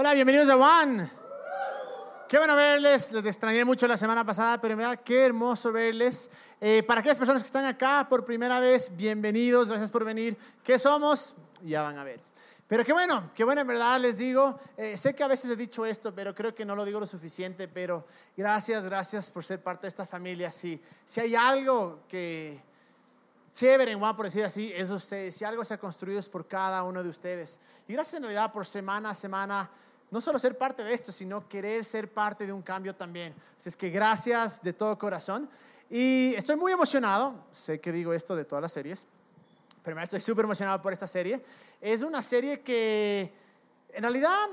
[0.00, 1.10] Hola, bienvenidos a One.
[2.28, 6.30] Qué bueno verles, les extrañé mucho la semana pasada, pero verdad qué hermoso verles.
[6.60, 10.36] Eh, para aquellas personas que están acá por primera vez, bienvenidos, gracias por venir.
[10.62, 11.34] ¿Qué somos?
[11.62, 12.20] Ya van a ver.
[12.68, 14.56] Pero qué bueno, qué bueno en verdad les digo.
[14.76, 17.06] Eh, sé que a veces he dicho esto, pero creo que no lo digo lo
[17.06, 17.66] suficiente.
[17.66, 18.06] Pero
[18.36, 20.52] gracias, gracias por ser parte de esta familia.
[20.52, 22.62] Si, si hay algo que
[23.52, 25.34] chévere en One, por decir así, es ustedes.
[25.34, 27.58] Si algo se ha construido es por cada uno de ustedes.
[27.88, 29.68] Y gracias en realidad por semana a semana
[30.10, 33.34] no solo ser parte de esto, sino querer ser parte de un cambio también.
[33.56, 35.48] Así es que gracias de todo corazón.
[35.90, 39.06] Y estoy muy emocionado, sé que digo esto de todas las series,
[39.82, 41.42] pero estoy súper emocionado por esta serie.
[41.80, 43.32] Es una serie que
[43.90, 44.48] en realidad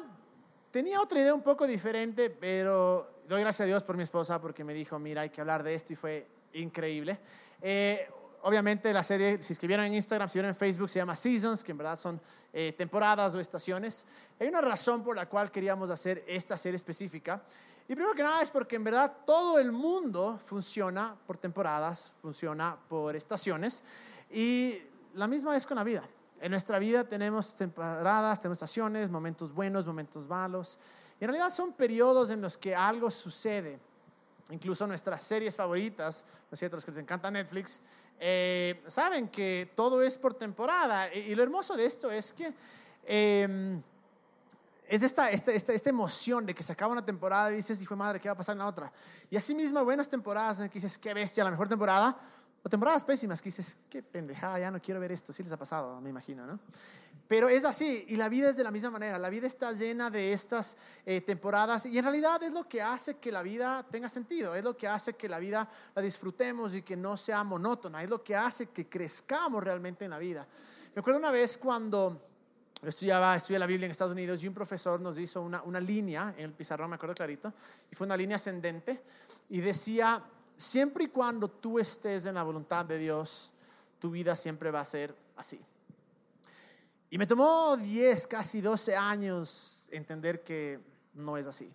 [0.72, 4.64] tenía otra idea un poco diferente, pero doy gracias a Dios por mi esposa porque
[4.64, 7.20] me dijo, mira, hay que hablar de esto y fue increíble.
[7.62, 8.10] Eh,
[8.46, 11.72] obviamente la serie, si escribieron en Instagram, si vieron en Facebook, se llama Seasons, que
[11.72, 12.22] en verdad son
[12.54, 14.06] eh, temporadas o estaciones.
[14.40, 17.42] Hay una razón por la cual queríamos hacer esta serie específica.
[17.88, 22.78] Y primero que nada es porque en verdad todo el mundo funciona por temporadas, funciona
[22.88, 23.84] por estaciones.
[24.30, 24.78] Y
[25.16, 26.04] la misma es con la vida.
[26.40, 30.78] En nuestra vida tenemos temporadas, tenemos estaciones, momentos buenos, momentos malos.
[31.20, 33.80] Y en realidad son periodos en los que algo sucede.
[34.52, 36.78] Incluso nuestras series favoritas, ¿no es cierto?
[36.78, 37.82] Los que les encanta Netflix,
[38.20, 41.14] eh, saben que todo es por temporada.
[41.14, 42.54] Y, lo hermoso de esto es que
[43.06, 43.82] em,
[44.88, 48.00] es esta, esta, esta, emoción de que se acaba una temporada y dices, hijo de
[48.00, 48.92] madre, ¿qué va a pasar en la otra?
[49.30, 52.18] Y así mismo buenas temporadas en que dices, qué bestia, la mejor temporada.
[52.66, 55.32] O temporadas pésimas que dices, qué pendejada, ya no quiero ver esto.
[55.32, 56.60] Sí les ha pasado, me imagino, ¿no?
[57.28, 59.20] Pero es así, y la vida es de la misma manera.
[59.20, 63.18] La vida está llena de estas eh, temporadas, y en realidad es lo que hace
[63.18, 66.82] que la vida tenga sentido, es lo que hace que la vida la disfrutemos y
[66.82, 70.48] que no sea monótona, es lo que hace que crezcamos realmente en la vida.
[70.96, 72.20] Me acuerdo una vez cuando
[72.82, 76.34] estudiaba, estudié la Biblia en Estados Unidos y un profesor nos hizo una, una línea
[76.36, 77.54] en el pizarrón, me acuerdo clarito,
[77.92, 79.04] y fue una línea ascendente,
[79.50, 80.24] y decía,
[80.58, 83.54] siempre y cuando tú estés en la voluntad de Dios,
[84.00, 85.60] tu vida siempre va a ser así.
[87.10, 90.80] Y me tomó 10, casi 12 años entender que
[91.14, 91.74] no es así.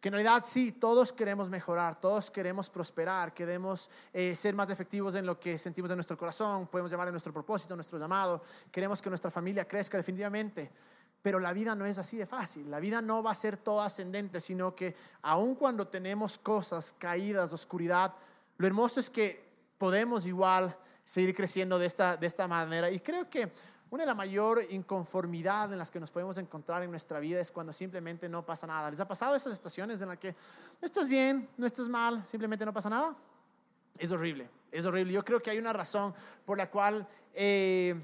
[0.00, 5.14] Que en realidad sí, todos queremos mejorar, todos queremos prosperar, queremos eh, ser más efectivos
[5.14, 9.02] en lo que sentimos de nuestro corazón, podemos llamar a nuestro propósito, nuestro llamado, queremos
[9.02, 10.70] que nuestra familia crezca definitivamente.
[11.22, 13.82] Pero la vida no es así de fácil, la vida no va a ser todo
[13.82, 18.14] ascendente, sino que aun cuando tenemos cosas caídas, oscuridad,
[18.56, 19.44] lo hermoso es que
[19.76, 22.90] podemos igual seguir creciendo de esta, de esta manera.
[22.90, 23.52] Y creo que
[23.90, 27.50] una de las mayor inconformidad en las que nos podemos encontrar en nuestra vida es
[27.50, 28.88] cuando simplemente no pasa nada.
[28.90, 32.64] ¿Les ha pasado esas estaciones en las que no estás bien, no estás mal, simplemente
[32.64, 33.16] no pasa nada?
[33.98, 35.12] Es horrible, es horrible.
[35.12, 36.14] Yo creo que hay una razón
[36.44, 38.00] por la cual eh,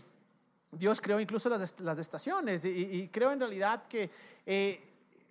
[0.78, 4.10] Dios creó incluso las, las estaciones y, creo en realidad que
[4.44, 4.80] eh,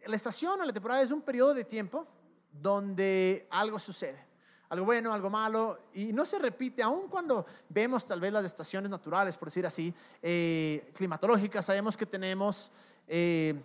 [0.05, 2.07] la estación o la temporada es un periodo de tiempo
[2.51, 4.25] donde algo sucede
[4.69, 8.89] algo bueno, algo malo, y no se repite, aun cuando vemos tal vez las estaciones
[8.89, 12.71] naturales, por decir así, eh, climatológicas, sabemos que tenemos
[13.07, 13.55] eh,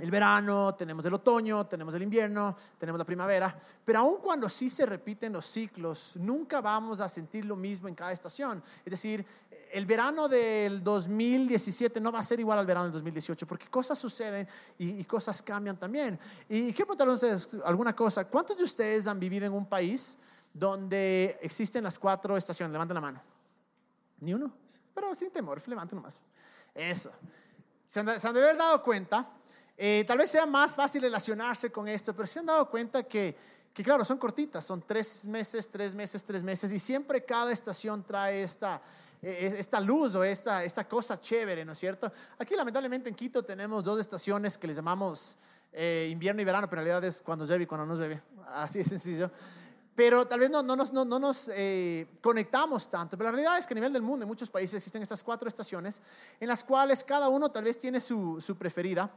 [0.00, 4.70] el verano, tenemos el otoño, tenemos el invierno, tenemos la primavera, pero aun cuando sí
[4.70, 8.62] se repiten los ciclos, nunca vamos a sentir lo mismo en cada estación.
[8.84, 9.24] Es decir,
[9.72, 13.98] el verano del 2017 no va a ser igual al verano del 2018, porque cosas
[13.98, 14.46] suceden
[14.78, 16.18] y, cosas cambian también.
[16.48, 18.24] Y quiero preguntarles ustedes alguna cosa.
[18.26, 20.18] ¿Cuántos de ustedes han vivido en un país
[20.52, 22.72] donde existen las cuatro estaciones?
[22.72, 23.20] Levanten la mano.
[24.20, 24.52] ¿Ni uno?
[24.94, 26.18] Pero sin temor, levanten nomás.
[26.74, 27.12] Eso.
[27.86, 29.26] Se han, de haber dado cuenta,
[29.82, 33.34] eh, tal vez sea más fácil relacionarse con esto, pero se han dado cuenta que,
[33.72, 38.04] que, claro, son cortitas, son tres meses, tres meses, tres meses, y siempre cada estación
[38.04, 38.82] trae esta,
[39.22, 42.12] eh, esta luz o esta, esta cosa chévere, ¿no es cierto?
[42.38, 45.38] Aquí lamentablemente en Quito tenemos dos estaciones que les llamamos
[45.72, 48.80] eh, invierno y verano, pero en realidad es cuando llueve y cuando no llueve, así
[48.80, 49.30] de sencillo.
[49.94, 53.56] Pero tal vez no, no nos, no, no nos eh, conectamos tanto, pero la realidad
[53.56, 56.02] es que a nivel del mundo en muchos países existen estas cuatro estaciones
[56.38, 59.10] en las cuales cada uno tal vez tiene su, su preferida.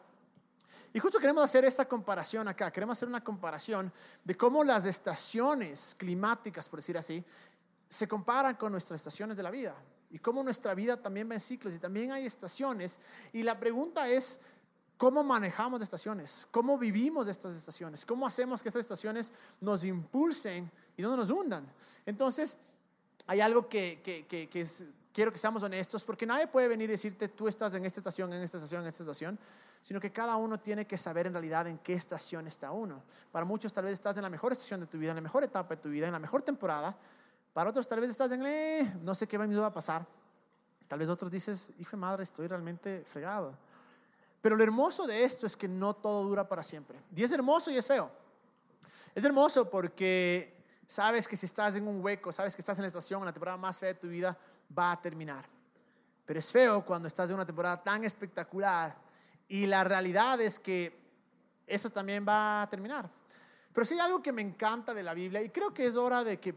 [0.94, 3.92] Y justo queremos hacer esta comparación acá, queremos hacer una comparación
[4.24, 7.24] de cómo las estaciones climáticas, por decir así,
[7.88, 9.76] se comparan con nuestras estaciones de la vida
[10.12, 13.00] y cómo nuestra vida también va en ciclos y también hay estaciones.
[13.32, 14.42] Y la pregunta es,
[14.96, 16.48] ¿cómo manejamos estaciones?
[16.52, 18.06] ¿Cómo vivimos estas estaciones?
[18.06, 21.66] ¿Cómo hacemos que estas estaciones nos impulsen y no nos hundan?
[22.06, 22.58] Entonces,
[23.26, 26.94] hay algo que, que, que, es, quiero que seamos honestos, porque nadie puede venir y
[26.94, 29.40] decirte, tú estás en esta estación, en esta estación, en esta estación,
[29.80, 33.04] sino que cada uno tiene que saber en realidad en qué estación está uno.
[33.32, 35.44] Para muchos tal vez estás en la mejor estación de tu vida, en la mejor
[35.44, 36.98] etapa de tu vida, en la mejor temporada,
[37.54, 40.06] para otros tal vez estás en, eh, no sé qué va a pasar.
[40.88, 43.56] Tal vez otros dices, hijo de madre, estoy realmente fregado.
[44.42, 47.00] Pero lo hermoso de esto es que no todo dura para siempre.
[47.16, 48.12] Y es hermoso y es feo.
[49.16, 50.54] Es hermoso porque
[50.88, 53.34] sabes que si estás en un hueco, sabes que estás en la estación, en la
[53.34, 54.38] temporada más fea de tu vida,
[54.78, 55.46] va a terminar.
[56.26, 58.96] Pero es feo cuando estás en una temporada tan espectacular
[59.48, 60.98] y la realidad es que
[61.68, 63.10] eso también va a terminar.
[63.74, 66.24] Pero sí hay algo que me encanta de la Biblia y creo que es hora
[66.24, 66.56] de que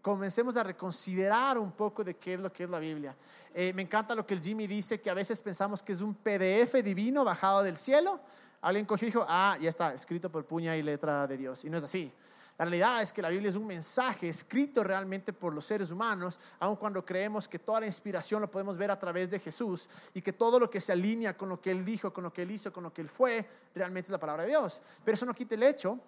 [0.00, 3.14] comencemos a reconsiderar un poco de qué es lo que es la Biblia.
[3.52, 6.14] Eh, me encanta lo que el Jimmy dice, que a veces pensamos que es un
[6.14, 8.20] PDF divino bajado del cielo.
[8.60, 11.64] Alguien cogió y dijo, ah, ya está, escrito por puña y letra de Dios.
[11.64, 12.12] Y no es así.
[12.58, 16.40] La realidad es que la Biblia es un mensaje escrito realmente por los seres humanos,
[16.58, 20.20] aun cuando creemos que toda la inspiración lo podemos ver a través de Jesús y
[20.20, 22.50] que todo lo que se alinea con lo que Él dijo, con lo que Él
[22.50, 24.82] hizo, con lo que Él fue, realmente es la palabra de Dios.
[25.04, 26.00] Pero eso no quita el hecho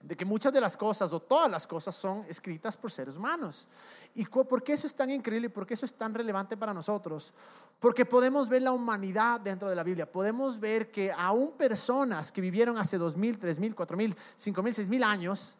[0.00, 3.68] de que muchas de las cosas o todas las cosas son escritas por seres humanos.
[4.14, 5.50] ¿Y por qué eso es tan increíble?
[5.50, 7.34] ¿Por qué eso es tan relevante para nosotros?
[7.78, 10.10] Porque podemos ver la humanidad dentro de la Biblia.
[10.10, 14.62] Podemos ver que aún personas que vivieron hace dos mil, tres mil, cuatro mil, cinco
[14.62, 15.56] mil, seis mil años,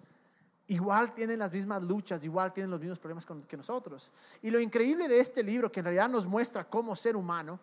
[0.68, 4.12] igual tienen las mismas luchas, igual tienen los mismos problemas que nosotros.
[4.42, 7.60] Y lo increíble de este libro, que en realidad nos muestra cómo ser humano,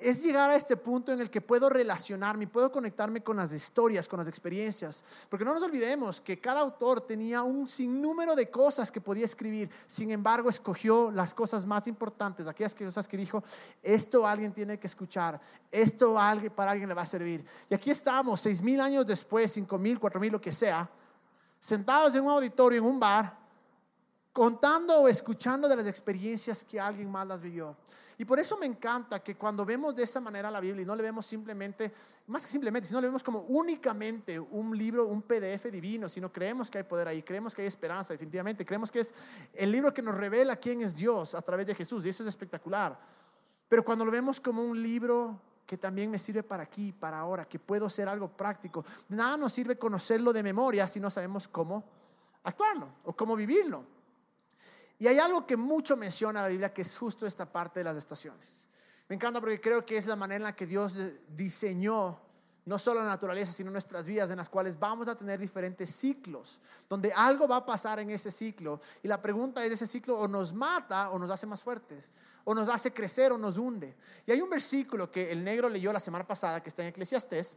[0.00, 4.08] es llegar a este punto en el que puedo relacionarme, puedo conectarme con las historias,
[4.08, 5.04] con las experiencias.
[5.28, 9.70] Porque no nos olvidemos que cada autor tenía un sinnúmero de cosas que podía escribir.
[9.86, 13.44] Sin embargo, escogió las cosas más importantes, aquellas cosas que dijo,
[13.82, 15.38] esto alguien tiene que escuchar,
[15.70, 16.14] esto
[16.56, 17.44] para alguien le va a servir.
[17.68, 20.90] Y aquí estamos, seis mil años después, cinco mil, cuatro mil, lo que sea
[21.60, 23.38] sentados en un auditorio, en un bar,
[24.32, 27.76] contando o escuchando de las experiencias que alguien más las vivió.
[28.16, 30.94] Y por eso me encanta que cuando vemos de esa manera la Biblia y no
[30.94, 31.92] le vemos simplemente,
[32.26, 36.70] más que simplemente, sino le vemos como únicamente un libro, un PDF divino, sino creemos
[36.70, 39.14] que hay poder ahí, creemos que hay esperanza, definitivamente, creemos que es
[39.54, 42.28] el libro que nos revela quién es Dios a través de Jesús, y eso es
[42.28, 42.98] espectacular.
[43.68, 45.40] Pero cuando lo vemos como un libro
[45.70, 48.84] que también me sirve para aquí, para ahora, que puedo ser algo práctico.
[49.08, 51.84] Nada nos sirve conocerlo de memoria si no sabemos cómo
[52.42, 53.84] actuarlo o cómo vivirlo.
[54.98, 57.96] Y hay algo que mucho menciona la Biblia, que es justo esta parte de las
[57.96, 58.66] estaciones.
[59.08, 60.96] Me encanta porque creo que es la manera en la que Dios
[61.28, 62.18] diseñó
[62.66, 66.60] no solo la naturaleza, sino nuestras vidas, en las cuales vamos a tener diferentes ciclos,
[66.88, 68.80] donde algo va a pasar en ese ciclo.
[69.02, 72.10] Y la pregunta es, ese ciclo o nos mata o nos hace más fuertes,
[72.44, 73.96] o nos hace crecer o nos hunde.
[74.26, 77.56] Y hay un versículo que el negro leyó la semana pasada, que está en Eclesiastés,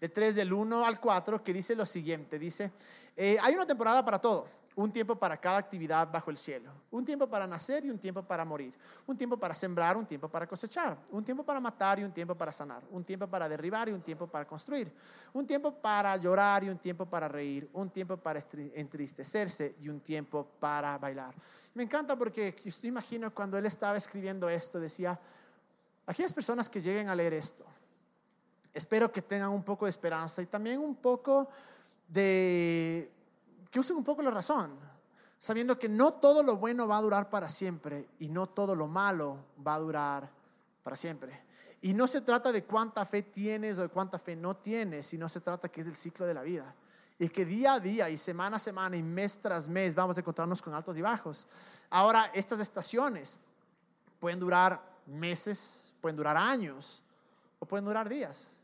[0.00, 2.72] de 3 del 1 al 4, que dice lo siguiente, dice,
[3.16, 7.04] eh, hay una temporada para todo un tiempo para cada actividad bajo el cielo, un
[7.04, 8.74] tiempo para nacer y un tiempo para morir,
[9.06, 12.34] un tiempo para sembrar, un tiempo para cosechar, un tiempo para matar y un tiempo
[12.34, 14.92] para sanar, un tiempo para derribar y un tiempo para construir,
[15.32, 18.40] un tiempo para llorar y un tiempo para reír, un tiempo para
[18.74, 21.34] entristecerse y un tiempo para bailar.
[21.74, 25.18] Me encanta porque yo imagino cuando él estaba escribiendo esto, decía,
[26.06, 27.64] aquellas personas que lleguen a leer esto,
[28.72, 31.48] espero que tengan un poco de esperanza y también un poco
[32.08, 33.10] de
[33.72, 34.78] que usen un poco la razón,
[35.38, 38.86] sabiendo que no todo lo bueno va a durar para siempre y no todo lo
[38.86, 40.30] malo va a durar
[40.82, 41.42] para siempre.
[41.80, 45.26] Y no se trata de cuánta fe tienes o de cuánta fe no tienes, sino
[45.26, 46.74] se trata que es el ciclo de la vida.
[47.18, 50.20] Y que día a día y semana a semana y mes tras mes vamos a
[50.20, 51.46] encontrarnos con altos y bajos.
[51.88, 53.38] Ahora, estas estaciones
[54.20, 57.02] pueden durar meses, pueden durar años
[57.58, 58.58] o pueden durar días.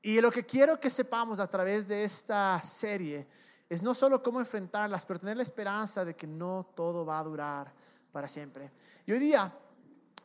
[0.00, 3.26] Y lo que quiero que sepamos a través de esta serie
[3.68, 7.24] es no solo cómo enfrentarlas, pero tener la esperanza de que no todo va a
[7.24, 7.72] durar
[8.12, 8.70] para siempre.
[9.06, 9.52] Y hoy día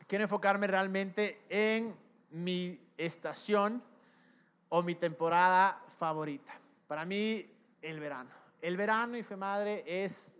[0.06, 1.96] quiero enfocarme realmente en
[2.30, 3.82] mi estación
[4.68, 6.52] o mi temporada favorita.
[6.86, 7.44] Para mí,
[7.82, 8.30] el verano.
[8.60, 10.36] El verano, y fue madre, es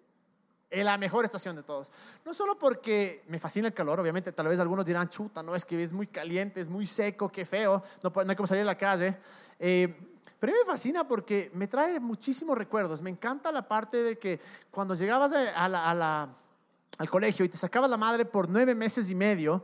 [0.71, 1.90] la mejor estación de todos.
[2.25, 5.64] No solo porque me fascina el calor, obviamente, tal vez algunos dirán, chuta, no, es
[5.64, 8.66] que es muy caliente, es muy seco, qué feo, no, no hay como salir a
[8.66, 9.16] la calle.
[9.59, 13.03] Eh, pero me fascina porque me trae muchísimos recuerdos.
[13.03, 18.25] Me encanta la parte de que cuando llegabas al colegio y te sacabas la madre
[18.25, 19.62] por nueve meses y medio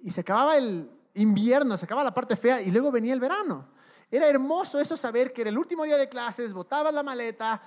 [0.00, 3.66] y se acababa el invierno, se acababa la parte fea y luego venía el verano.
[4.10, 7.60] Era hermoso eso saber que era el último día de clases, botabas la maleta,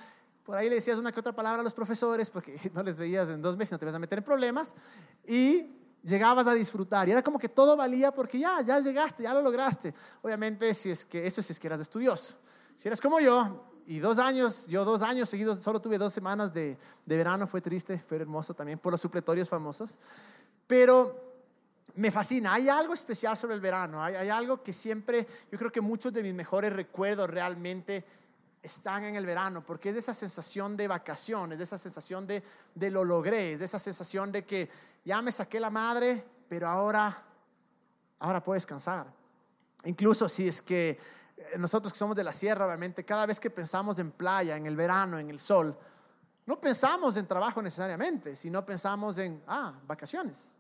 [0.46, 3.30] por ahí le decías una que otra palabra a los profesores porque no les veías
[3.30, 4.76] en dos meses, no te vas a meter en problemas
[5.28, 7.08] y llegabas a disfrutar.
[7.08, 9.94] Y era como que todo valía porque ya, ya llegaste, ya lo lograste.
[10.22, 12.36] Obviamente, si es que eso si es que eras estudioso.
[12.76, 16.54] Si eres como yo, y dos años, yo dos años seguidos, solo tuve dos semanas
[16.54, 20.00] de, de verano, fue triste, fue hermoso también por los supletorios famosos.
[20.68, 21.30] Pero
[21.96, 22.54] me fascina.
[22.54, 24.02] Hay algo especial sobre el verano.
[24.04, 28.06] Hay, hay, algo que siempre, yo creo que muchos de mis mejores recuerdos realmente
[28.62, 32.44] están en el verano, porque es de esa sensación de vacaciones, de esa sensación de,
[32.76, 34.70] de lo logré, es de esa sensación de que
[35.06, 37.16] ya me saqué la madre, pero ahora,
[38.20, 39.08] ahora puedo descansar.
[39.86, 41.00] Incluso si es que
[41.38, 44.66] eh, nosotros que somos de la sierra, obviamente, cada vez que pensamos en playa, en
[44.66, 45.78] el verano, en el sol,
[46.46, 50.56] no pensamos en trabajo necesariamente, sino pensamos en, ah, vacaciones,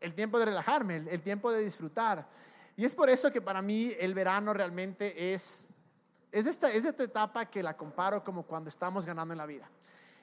[0.00, 2.26] el tiempo de relajarme, el, tiempo de disfrutar.
[2.74, 5.68] Y es por eso que para mí el verano realmente es,
[6.32, 9.68] es, esta, es esta etapa que la comparo como cuando estamos ganando en la vida.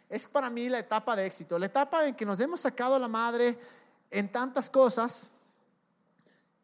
[0.09, 3.07] Es para mí la etapa de éxito, la etapa en que nos hemos sacado la
[3.07, 3.57] madre
[4.09, 5.31] en tantas cosas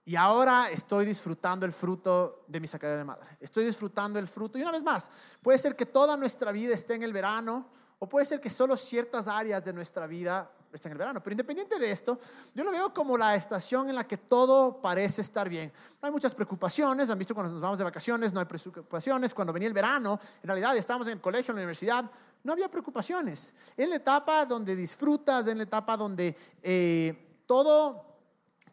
[0.06, 3.38] y ahora estoy disfrutando el fruto de mi sacadera de madre.
[3.40, 4.58] Estoy disfrutando el fruto.
[4.58, 7.68] Y una vez más, puede ser que toda nuestra vida esté en el verano
[8.00, 11.22] o puede ser que solo ciertas áreas de nuestra vida estén en el verano.
[11.24, 12.18] Pero independiente de esto,
[12.54, 15.72] yo lo veo como la estación en la que todo parece estar bien.
[16.02, 17.10] No hay muchas preocupaciones.
[17.10, 19.34] Han visto cuando nos vamos de vacaciones, no hay preocupaciones.
[19.34, 22.10] Cuando venía el verano, en realidad estábamos en el colegio, en la universidad,
[22.44, 23.54] no había preocupaciones.
[23.78, 28.06] Es la etapa donde disfrutas, es la etapa donde eh, todo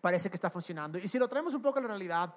[0.00, 0.98] parece que está funcionando.
[0.98, 2.34] Y si lo traemos un poco a la realidad,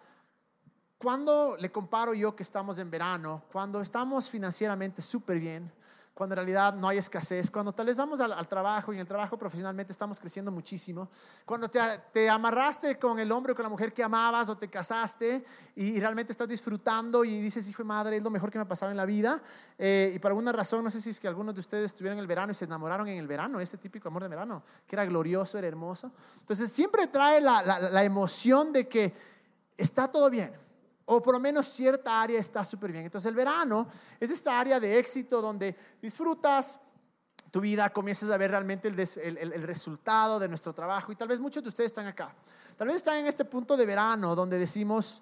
[0.98, 5.72] cuando le comparo yo que estamos en verano, cuando estamos financieramente súper bien,
[6.14, 9.08] cuando en realidad no hay escasez, cuando tal vez damos al, trabajo y en el
[9.08, 11.10] trabajo profesionalmente estamos creciendo muchísimo,
[11.46, 15.44] cuando te, amarraste con el hombre o con la mujer que amabas o te casaste
[15.76, 18.68] y, realmente estás disfrutando y dices, hijo de madre, es lo mejor que me ha
[18.68, 19.42] pasado en la vida.
[19.78, 22.22] Eh, y por alguna razón, no sé si es que algunos de ustedes estuvieron en
[22.22, 25.06] el verano y se enamoraron en el verano, este típico amor de verano, que era
[25.06, 26.12] glorioso, era hermoso.
[26.40, 29.14] Entonces siempre trae la emoción de que
[29.78, 30.54] está todo bien
[31.06, 33.06] o por lo menos cierta área está súper bien.
[33.06, 33.88] Entonces el verano
[34.20, 36.80] es esta área de éxito donde disfrutas
[37.52, 41.62] tu vida, comienzas a ver realmente el, resultado de nuestro trabajo y tal vez muchos
[41.62, 42.34] de ustedes están acá.
[42.76, 45.22] Tal vez están en este punto de verano donde decimos,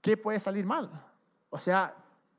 [0.00, 0.90] ¿qué puede salir mal?
[1.48, 1.94] O sea,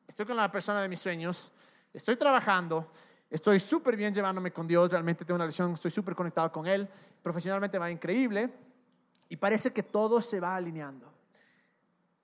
[0.05, 1.53] estoy con la persona de mis sueños,
[1.93, 2.91] estoy trabajando,
[3.29, 6.89] estoy súper bien llevándome con Dios, realmente tengo una relación, estoy súper conectado con Él,
[7.21, 8.53] profesionalmente va increíble
[9.29, 11.20] y parece que todo se va alineando.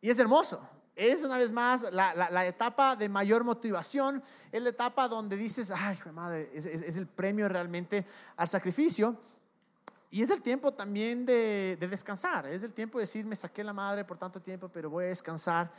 [0.07, 0.65] Y es hermoso.
[0.95, 4.23] Es una vez más la, etapa de mayor motivación,
[4.53, 8.05] es la etapa donde dices, ay, madre, es, el premio realmente
[8.37, 9.19] al sacrificio.
[10.09, 13.73] Y es el tiempo también de, descansar, es el tiempo de decir, me saqué la
[13.73, 15.69] madre por tanto tiempo, pero voy a descansar.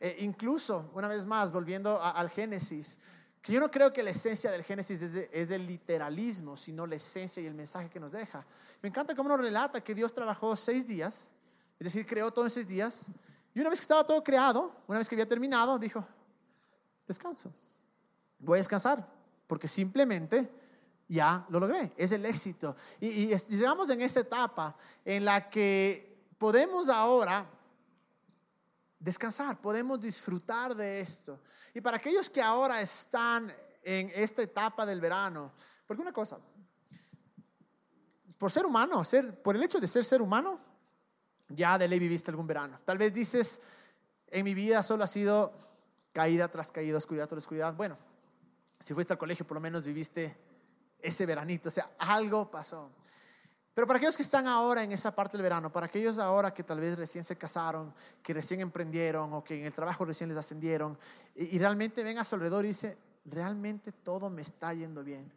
[0.00, 2.98] Eh, incluso, una vez más, volviendo al Génesis,
[3.40, 6.96] que yo no creo que la esencia del Génesis es, es el literalismo, sino la
[6.96, 8.44] esencia y el mensaje que nos deja.
[8.82, 11.30] Me encanta cómo nos relata que Dios trabajó seis días,
[11.78, 13.12] es decir, creó todos seis días,
[13.56, 16.06] y una vez que estaba todo creado, una vez que había terminado, dijo,
[17.08, 17.50] descanso.
[18.38, 19.10] Voy a descansar,
[19.46, 20.52] porque simplemente
[21.08, 21.90] ya lo logré.
[21.96, 22.76] Es el éxito.
[23.00, 27.46] Y, y llegamos en esa etapa en la que podemos ahora
[28.98, 31.40] descansar, podemos disfrutar de esto.
[31.72, 33.50] Y para aquellos que ahora están
[33.82, 35.50] en esta etapa del verano,
[35.86, 36.38] porque una cosa,
[38.36, 40.60] por ser humano, ser, por el hecho de ser ser humano,
[41.48, 42.78] ya de ley viviste algún verano.
[42.84, 43.62] Tal vez dices,
[44.28, 45.52] en mi vida solo ha sido
[46.12, 47.74] caída tras caída, oscuridad tras oscuridad.
[47.74, 47.96] Bueno,
[48.80, 50.36] si fuiste al colegio, por lo menos viviste
[50.98, 52.90] ese veranito, o sea, algo pasó.
[53.76, 56.62] Pero para aquellos que están ahora en esa parte del verano, para aquellos ahora que
[56.62, 60.38] tal vez recién se casaron, que recién emprendieron o que en el trabajo recién les
[60.38, 60.98] ascendieron
[61.34, 65.30] y, realmente ven a su alrededor y dice, realmente todo me está yendo bien.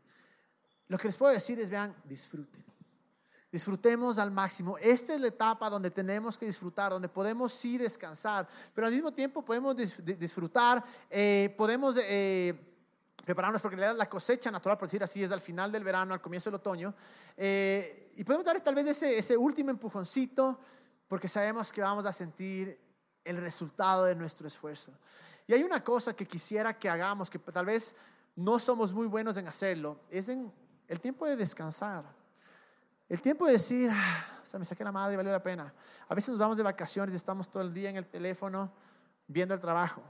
[0.88, 2.63] Lo que les puedo decir es, vean, disfruten.
[3.51, 4.77] Disfrutemos al máximo.
[4.77, 9.12] Esta es la etapa donde tenemos que disfrutar, donde podemos sí descansar, pero al mismo
[9.12, 12.53] tiempo podemos disfrutar, eh, podemos eh,
[13.25, 16.51] prepararnos porque la cosecha natural, por decir así, es al final del verano, al comienzo
[16.51, 16.94] del otoño,
[17.38, 20.60] eh, y podemos dar tal vez ese, ese último empujoncito
[21.08, 22.79] porque sabemos que vamos a sentir
[23.24, 24.94] el resultado de nuestro esfuerzo.
[25.48, 27.96] Y hay una cosa que quisiera que hagamos, que tal vez
[28.36, 30.53] no somos muy buenos en hacerlo, es en
[30.88, 32.18] el tiempo de descansar.
[33.10, 35.74] El tiempo de decir, ah, o sea, me saqué la madre valió la pena.
[36.08, 38.72] A veces nos vamos de vacaciones y estamos todo el día en el teléfono
[39.28, 40.04] viendo el trabajo.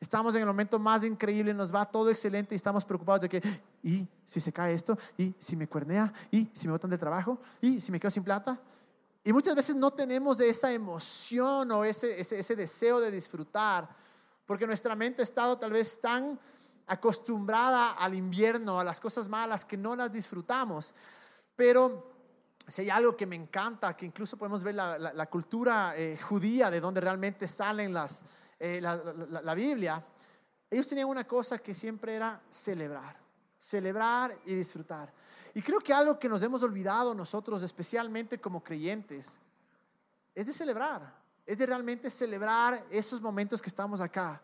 [0.00, 3.42] Estamos en el momento más increíble, nos va todo excelente y estamos preocupados de que,
[3.82, 4.96] ¿y si se cae esto?
[5.18, 6.10] ¿Y si me cuernea?
[6.30, 7.38] ¿Y si me botan del trabajo?
[7.60, 8.58] ¿Y si me quedo sin plata?
[9.24, 13.88] Y muchas veces no tenemos esa emoción o ese, ese, ese deseo de disfrutar,
[14.46, 16.38] porque nuestra mente ha estado tal vez tan
[16.86, 20.94] acostumbrada al invierno, a las cosas malas, que no las disfrutamos.
[21.54, 22.17] Pero
[22.68, 26.80] si hay algo que me encanta, que incluso podemos ver la, cultura eh, judía de
[26.80, 28.24] donde realmente salen las,
[28.58, 30.02] eh, la, Biblia,
[30.70, 33.16] ellos tenían una cosa que siempre era celebrar,
[33.56, 35.10] celebrar y disfrutar.
[35.54, 39.40] Y creo que algo que nos hemos olvidado nosotros, especialmente como creyentes,
[40.34, 41.14] es de celebrar,
[41.46, 44.42] es de realmente celebrar esos momentos que estamos acá.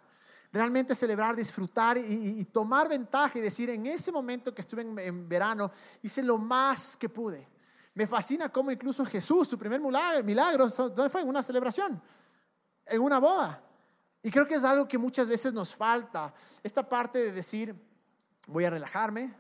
[0.50, 5.70] Realmente celebrar, disfrutar y, tomar ventaja y decir, en ese momento que estuve en verano,
[6.00, 7.53] hice lo más que pude
[7.94, 11.20] me fascina cómo incluso Jesús, su primer milagro, ¿dónde fue?
[11.20, 12.00] En una celebración.
[12.86, 13.62] en una boda.
[14.22, 17.74] Y creo que es algo que muchas veces nos falta, esta parte de decir,
[18.46, 19.34] voy a relajarme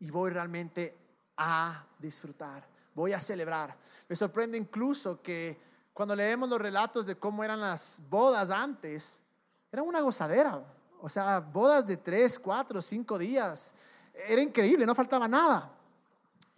[0.00, 0.96] y voy realmente
[1.36, 3.76] a disfrutar, voy a celebrar.
[4.08, 5.60] Me sorprende incluso que
[5.92, 9.22] cuando leemos los relatos de cómo eran las bodas antes,
[9.70, 10.64] era una gozadera.
[11.00, 13.74] O sea, bodas de tres, cuatro, cinco días.
[14.14, 15.70] Era increíble, no faltaba nada.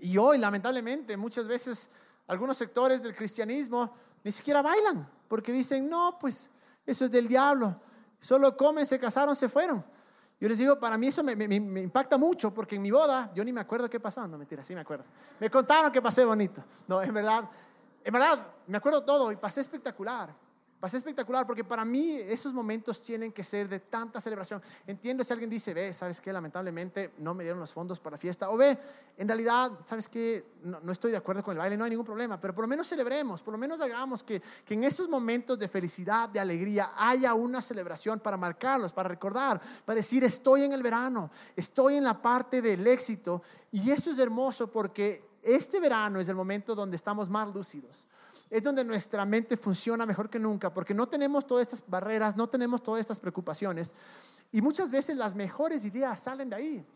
[0.04, 1.90] Y hoy, lamentablemente, muchas veces
[2.26, 3.90] algunos sectores del cristianismo
[4.22, 6.50] ni siquiera bailan, porque dicen, no, pues
[6.84, 7.74] eso es del diablo.
[8.20, 9.82] Solo comen, se casaron, se fueron.
[10.38, 11.32] Yo les digo, para mí eso me,
[11.80, 14.28] impacta mucho, porque en mi boda yo ni me acuerdo qué pasó.
[14.28, 15.06] No, mentira, sí me acuerdo.
[15.40, 16.62] Me contaron que pasé bonito.
[16.86, 17.48] No, en verdad,
[18.04, 20.34] en verdad, me acuerdo todo y pasé espectacular.
[20.84, 24.60] Pasé espectacular porque para mí esos momentos tienen que ser de tanta celebración.
[24.86, 26.30] Entiendo si alguien dice, ve, ¿sabes qué?
[26.30, 28.50] Lamentablemente no me dieron los fondos para la fiesta.
[28.50, 28.76] O ve,
[29.16, 30.44] en realidad, ¿sabes qué?
[30.62, 32.38] No, estoy de acuerdo con el baile, no hay ningún problema.
[32.38, 35.68] Pero por lo menos celebremos, por lo menos hagamos que, que en esos momentos de
[35.68, 40.82] felicidad, de alegría, haya una celebración para marcarlos, para recordar, para decir, estoy en el
[40.82, 43.42] verano, estoy en la parte del éxito.
[43.72, 48.06] Y eso es hermoso porque este verano es el momento donde estamos más lúcidos
[48.50, 52.48] es donde nuestra mente funciona mejor que nunca, porque no tenemos todas estas barreras, no
[52.48, 53.94] tenemos todas estas preocupaciones.
[54.52, 56.86] Y muchas veces las mejores ideas salen de ahí.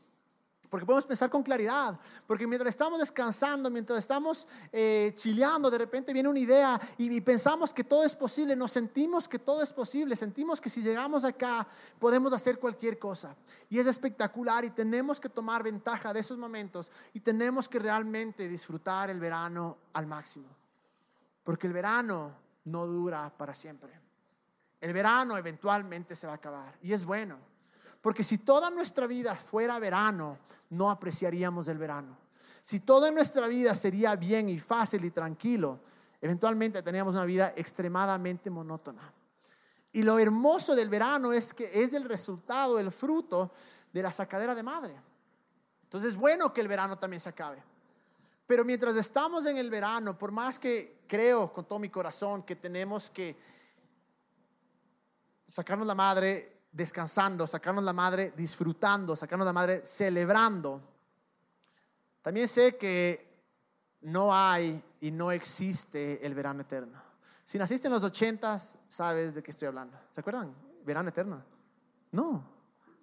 [0.68, 1.98] Porque podemos pensar con claridad.
[2.26, 7.20] Porque mientras estamos descansando, mientras estamos eh, chileando, de repente viene una idea y, y,
[7.20, 8.54] pensamos que todo es posible.
[8.54, 10.14] Nos sentimos que todo es posible.
[10.14, 11.66] Sentimos que si llegamos acá
[11.98, 13.34] podemos hacer cualquier cosa.
[13.70, 18.48] Y es espectacular y tenemos que tomar ventaja de esos momentos y tenemos que realmente
[18.48, 20.57] disfrutar el verano al máximo.
[21.48, 23.90] Porque el verano no dura para siempre.
[24.82, 26.76] El verano eventualmente se va a acabar.
[26.82, 27.38] Y es bueno.
[28.02, 30.36] Porque si toda nuestra vida fuera verano,
[30.68, 32.18] no apreciaríamos el verano.
[32.60, 35.80] Si toda nuestra vida sería bien y fácil y tranquilo,
[36.20, 39.10] eventualmente tendríamos una vida extremadamente monótona.
[39.90, 43.52] Y lo hermoso del verano es que es el resultado, el fruto
[43.90, 44.94] de la sacadera de madre.
[45.84, 47.62] Entonces es bueno que el verano también se acabe.
[48.48, 52.56] Pero mientras estamos en el verano, por más que creo con todo mi corazón que
[52.56, 53.36] tenemos que
[55.46, 60.80] sacarnos la madre descansando, sacarnos la madre disfrutando, sacarnos la madre celebrando,
[62.22, 63.28] también sé que
[64.00, 67.02] no hay y no existe el verano eterno.
[67.44, 69.98] Si naciste en los ochentas, sabes de qué estoy hablando.
[70.08, 70.54] ¿Se acuerdan?
[70.86, 71.44] Verano eterno.
[72.12, 72.42] No.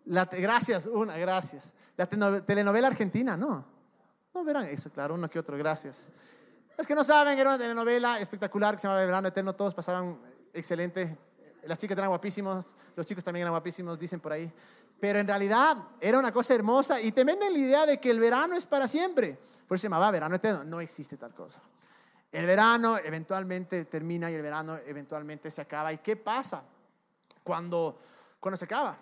[0.05, 1.75] Gracias, una, gracias.
[1.97, 3.74] La telenovela argentina, no.
[4.35, 6.09] No verán eso, claro, uno que otro, gracias.
[6.77, 10.19] Es que no saben, era una telenovela espectacular que se llamaba Verano Eterno, todos pasaban
[10.53, 11.17] excelente.
[11.63, 14.51] Las chicas eran guapísimos, los chicos también eran guapísimos, dicen por ahí.
[14.99, 18.19] Pero en realidad era una cosa hermosa y te venden la idea de que el
[18.19, 19.39] verano es para siempre.
[19.67, 20.65] Por eso se llamaba Verano Eterno.
[20.65, 21.61] No existe tal cosa.
[22.29, 25.93] El verano eventualmente termina y el verano eventualmente se acaba.
[25.93, 26.61] ¿Y qué pasa
[27.41, 27.97] cuando,
[28.41, 28.97] cuando se acaba?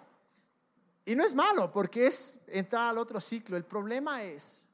[1.05, 3.57] Y no es malo porque es entrar al otro ciclo.
[3.57, 4.67] El problema es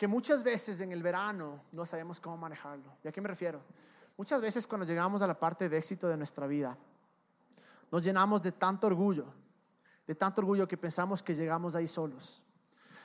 [0.00, 2.90] que muchas veces en el verano no sabemos cómo manejarlo.
[3.04, 3.60] ¿Y a qué me refiero?
[4.16, 6.74] Muchas veces cuando llegamos a la parte de éxito de nuestra vida,
[7.92, 9.26] nos llenamos de tanto orgullo,
[10.06, 12.42] de tanto orgullo que pensamos que llegamos ahí solos.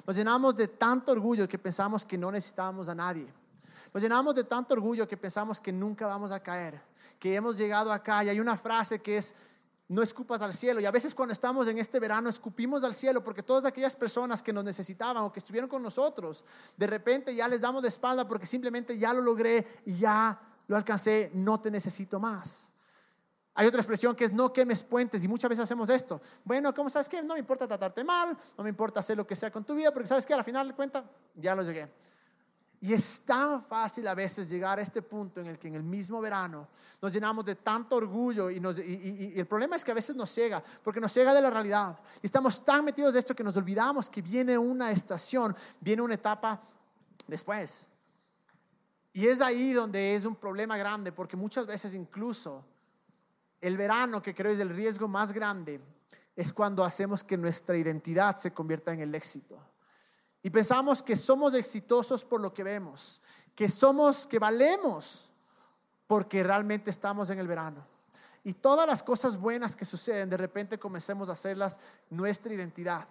[0.08, 3.28] Nos llenamos de tanto orgullo que pensamos que no necesitábamos a nadie.
[3.94, 6.82] Nos llenamos de tanto orgullo que pensamos que nunca vamos a caer,
[7.20, 9.36] que hemos llegado acá y hay una frase que es,
[9.88, 10.80] no escupas al cielo.
[10.80, 14.42] Y a veces cuando estamos en este verano escupimos al cielo porque todas aquellas personas
[14.42, 16.46] que nos necesitaban o que estuvieron con nosotros,
[16.78, 20.76] de repente ya les damos de espalda porque simplemente ya lo logré y ya lo
[20.76, 22.72] alcancé, no te necesito más.
[23.58, 26.20] Hay otra expresión que es no quemes puentes y muchas veces hacemos esto.
[26.44, 29.36] Bueno, ¿cómo sabes que No me importa tratarte mal, no me importa hacer lo que
[29.36, 31.90] sea con tu vida porque sabes que al final de cuentas ya lo llegué.
[32.86, 35.82] Y es tan fácil a veces llegar a este punto en el que en el
[35.82, 36.68] mismo verano
[37.02, 38.58] nos llenamos de tanto orgullo y,
[39.36, 41.98] el problema es que a veces nos ciega, porque nos ciega de la realidad.
[42.22, 46.14] Y estamos tan metidos de esto que nos olvidamos que viene una estación, viene una
[46.14, 46.62] etapa
[47.26, 47.88] después.
[49.14, 52.64] Y es ahí donde es un problema grande, porque muchas veces incluso
[53.62, 55.82] el verano, que creo es el riesgo más grande,
[56.36, 59.60] es cuando hacemos que nuestra identidad se convierta en el éxito.
[60.46, 63.20] Y pensamos que somos exitosos por lo que vemos,
[63.56, 65.32] que somos, que valemos
[66.06, 67.84] porque realmente estamos en el verano.
[68.44, 71.80] Y todas las cosas buenas que suceden, de repente comencemos a hacerlas
[72.12, 73.08] nuestra identidad.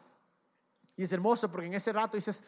[0.96, 2.44] Y es hermoso porque en ese rato dices,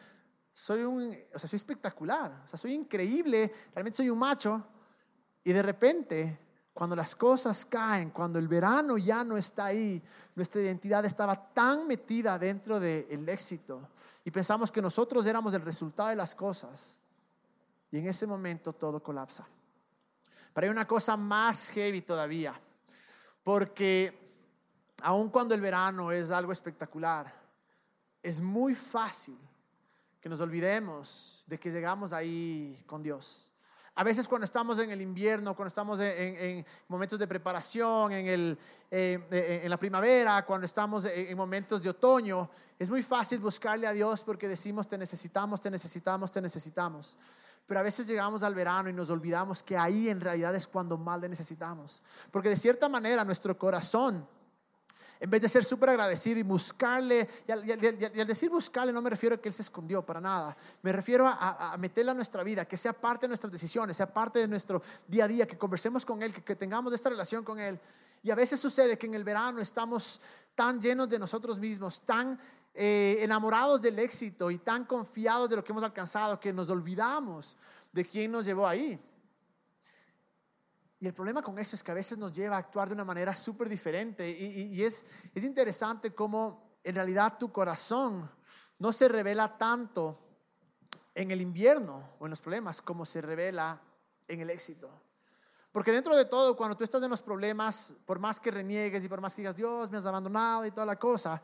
[0.53, 4.65] soy un, o sea, soy espectacular, o sea, soy increíble, realmente soy un macho.
[5.43, 6.39] Y de repente,
[6.77, 9.99] cuando las cosas caen, cuando el verano ya no está ahí,
[10.35, 13.89] nuestra identidad estaba tan metida dentro del éxito
[14.23, 16.99] y pensamos que nosotros éramos el resultado de las cosas.
[17.89, 19.47] Y en ese momento todo colapsa.
[20.53, 22.53] Pero hay una cosa más heavy todavía.
[23.41, 24.15] porque
[25.01, 27.33] aun cuando el verano es algo espectacular,
[28.21, 29.39] es muy fácil
[30.21, 33.51] que nos olvidemos de que llegamos ahí con Dios.
[33.97, 38.57] A veces cuando estamos en el invierno, cuando estamos en, momentos de preparación, en, el,
[38.91, 43.87] eh, eh, en la primavera, cuando estamos en momentos de otoño, es muy fácil buscarle
[43.87, 47.17] a Dios porque decimos, te necesitamos, te necesitamos, te necesitamos.
[47.65, 50.99] Pero a veces llegamos al verano y nos olvidamos que ahí en realidad es cuando
[50.99, 52.03] más le necesitamos.
[52.29, 54.27] Porque de cierta manera nuestro corazón
[55.19, 59.35] en vez de ser súper agradecido y buscarle, y al, decir buscarle no me refiero
[59.35, 62.65] a que Él se escondió para nada, me refiero a, a, meterle a nuestra vida,
[62.65, 66.05] que sea parte de nuestras decisiones, sea parte de nuestro día a día, que conversemos
[66.05, 67.79] con Él, que, tengamos esta relación con Él.
[68.23, 70.21] Y a veces sucede que en el verano estamos
[70.55, 72.39] tan llenos de nosotros mismos, tan
[72.73, 77.57] eh, enamorados del éxito y tan confiados de lo que hemos alcanzado que nos olvidamos
[77.91, 78.99] de quién nos llevó ahí.
[80.99, 83.05] Y el problema con eso es que a veces nos lleva a actuar de una
[83.05, 84.27] manera súper diferente.
[84.29, 88.29] Y, es, es interesante cómo en realidad tu corazón
[88.79, 90.17] no se revela tanto
[91.13, 93.79] en el invierno o en los problemas como se revela
[94.27, 94.89] en el éxito.
[95.71, 99.09] Porque dentro de todo, cuando tú estás en los problemas, por más que reniegues y
[99.09, 101.39] por más que digas, Dios, me has abandonado y toda la cosa,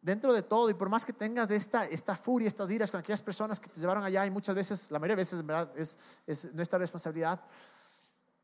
[0.00, 3.22] dentro de todo y por más que tengas esta, esta furia, estas iras con aquellas
[3.22, 5.98] personas que te llevaron allá y muchas veces, la mayoría de veces, en verdad, es,
[6.26, 7.40] es nuestra responsabilidad,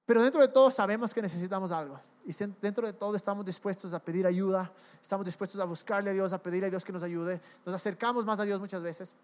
[0.07, 2.01] pero dentro de todo sabemos que necesitamos algo.
[2.25, 6.33] Y dentro de todo estamos dispuestos a pedir ayuda, estamos dispuestos a buscarle a Dios,
[6.33, 7.41] a pedirle a Dios que nos ayude.
[7.65, 9.17] Nos acercamos más a Dios muchas veces.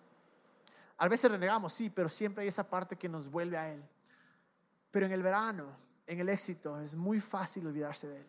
[0.99, 3.83] A veces renegamos, sí, pero siempre hay esa parte que nos vuelve a Él.
[4.90, 5.66] Pero en el verano,
[6.07, 8.27] en el éxito, es muy fácil olvidarse de Él.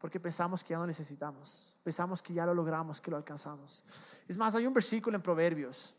[0.00, 1.74] Porque pensamos que ya no necesitamos.
[1.82, 3.84] Pensamos que ya lo logramos, que lo alcanzamos.
[4.28, 5.94] Es más, hay un versículo en Proverbios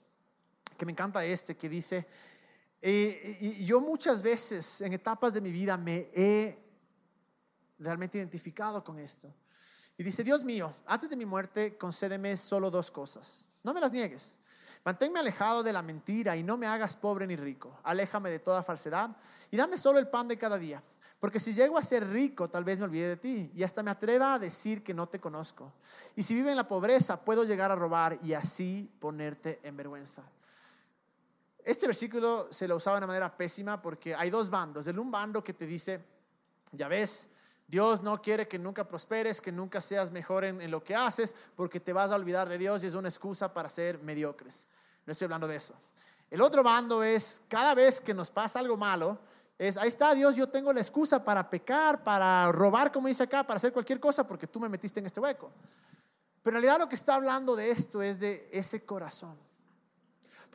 [0.77, 2.05] que me encanta este, que dice,
[2.91, 6.65] y yo muchas veces en etapas de mi vida me he
[7.79, 9.33] realmente identificado con esto.
[9.97, 13.47] Y dice, Dios mío, antes de mi muerte, concédeme solo dos cosas.
[13.63, 14.39] No me las niegues.
[14.83, 17.79] Manténme alejado de la mentira y no me hagas pobre ni rico.
[17.83, 19.15] Aléjame de toda falsedad
[19.49, 20.83] y dame solo el pan de cada día.
[21.19, 23.89] Porque si llego a ser rico, tal vez me olvide de ti y hasta me
[23.89, 25.73] atreva a decir que no te conozco.
[26.15, 30.23] Y si vive en la pobreza, puedo llegar a robar y así ponerte en vergüenza.
[31.65, 34.85] Este versículo se lo usaba de una manera pésima porque hay dos bandos.
[34.85, 35.99] El un bando que te dice,
[36.71, 37.29] ya ves,
[37.67, 41.79] Dios no quiere que nunca prosperes, que nunca seas mejor en, lo que haces, porque
[41.79, 44.67] te vas a olvidar de Dios y es una excusa para ser mediocres.
[45.07, 45.73] No estoy hablando de eso.
[46.29, 49.17] El otro bando es, cada vez que nos pasa algo malo,
[49.57, 53.43] es, ahí está Dios, yo tengo la excusa para pecar, para robar, como dice acá,
[53.43, 55.51] para hacer cualquier cosa, porque tú me metiste en este hueco.
[56.43, 59.35] Pero en realidad lo que está hablando de esto es de ese corazón.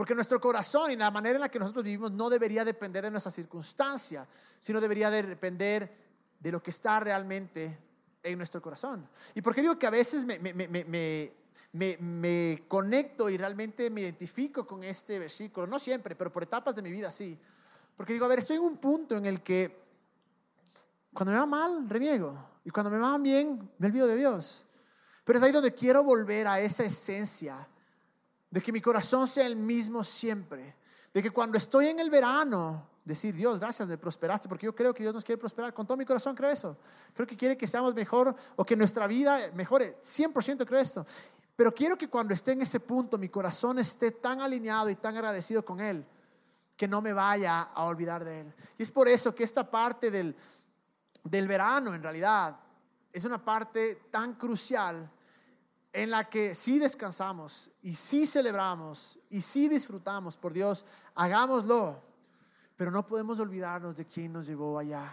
[0.00, 3.10] Porque nuestro corazón y la manera en la que nosotros vivimos no debería depender de
[3.10, 4.26] nuestra circunstancia,
[4.58, 5.94] sino debería de depender
[6.38, 7.78] de lo que está realmente
[8.22, 9.06] en nuestro corazón.
[9.34, 14.00] ¿Y por qué digo que a veces me, me, me, me, conecto y realmente me
[14.00, 15.66] identifico con este versículo?
[15.66, 17.38] No siempre, pero por etapas de mi vida sí.
[17.94, 19.82] Porque digo, a ver, estoy en un punto en el que
[21.12, 22.42] cuando me va mal, reniego.
[22.64, 24.66] Y cuando me va bien, me olvido de Dios.
[25.24, 27.68] Pero es ahí donde quiero volver a esa esencia
[28.50, 30.74] de que mi corazón sea el mismo siempre,
[31.12, 34.92] de que cuando estoy en el verano, decir, Dios, gracias, me prosperaste, porque yo creo
[34.92, 36.76] que Dios nos quiere prosperar, con todo mi corazón creo eso,
[37.14, 41.06] creo que quiere que seamos mejor o que nuestra vida mejore, 100% creo esto,
[41.56, 45.16] pero quiero que cuando esté en ese punto mi corazón esté tan alineado y tan
[45.16, 46.04] agradecido con Él,
[46.76, 48.54] que no me vaya a olvidar de Él.
[48.78, 50.34] Y es por eso que esta parte del,
[51.24, 52.58] del verano, en realidad,
[53.12, 55.10] es una parte tan crucial
[55.92, 62.02] en la que sí descansamos y sí celebramos y sí disfrutamos por Dios, hagámoslo.
[62.76, 65.04] Pero no podemos olvidarnos de quién nos llevó allá.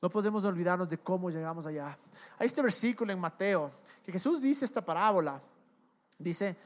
[0.00, 1.96] No podemos olvidarnos de cómo llegamos allá.
[2.38, 3.70] Hay este versículo en Mateo,
[4.04, 5.40] que Jesús dice esta parábola.
[6.18, 6.56] Dice,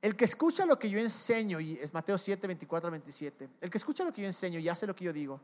[0.00, 3.78] el que escucha lo que yo enseño, y es Mateo 7, 24 27, el que
[3.78, 5.40] escucha lo que yo enseño y hace lo que yo digo,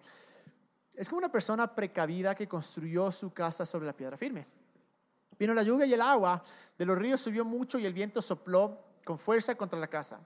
[0.95, 4.47] es como una persona precavida que construyó su casa sobre la piedra firme.
[5.43, 6.41] Vino la lluvia y el agua
[6.79, 10.21] de los ríos subió mucho y el viento sopló con fuerza contra la casa.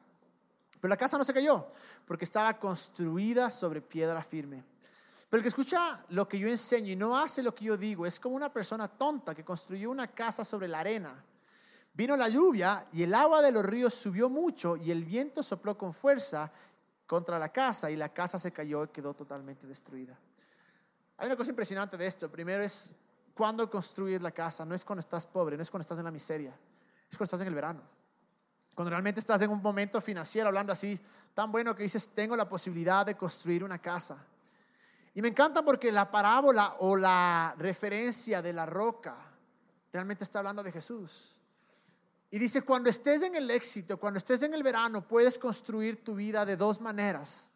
[0.79, 1.66] Pero la casa no se cayó
[2.05, 4.62] porque estaba construida sobre piedra firme.
[5.31, 8.05] Pero el que escucha lo que yo enseño y no hace lo que yo digo
[8.05, 11.24] es como una persona tonta que construyó una casa sobre la arena.
[11.94, 15.79] Vino la lluvia y el agua de los ríos subió mucho y el viento sopló
[15.79, 16.52] con fuerza
[17.07, 20.14] contra la casa y la casa se cayó y quedó totalmente destruida.
[21.16, 22.31] Hay una cosa impresionante de esto.
[22.31, 22.94] Primero es
[23.37, 24.64] cuando construir la casa.
[24.64, 26.51] No es cuando estás pobre, no es cuando estás en la miseria,
[27.09, 27.83] es cuando estás en el verano.
[28.75, 30.99] Cuando realmente estás en un momento financiero hablando así,
[31.35, 34.16] tan bueno que dices, tengo la posibilidad de construir una casa.
[35.14, 39.16] Y me encanta porque la parábola o la referencia de la roca
[39.92, 41.37] realmente está hablando de Jesús.
[42.31, 46.14] Y dice, cuando estés en el éxito, cuando estés en el verano, puedes construir tu
[46.14, 47.53] vida de dos maneras.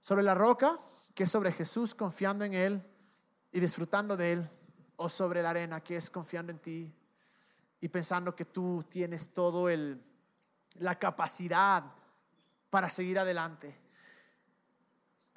[0.00, 0.78] Sobre la roca,
[1.14, 2.82] que es sobre Jesús, confiando en Él
[3.50, 4.50] y disfrutando de Él,
[5.02, 6.94] o sobre la arena, que es confiando en ti
[7.80, 9.98] y pensando que tú tienes todo el
[10.78, 11.84] la capacidad
[12.68, 13.76] para seguir adelante.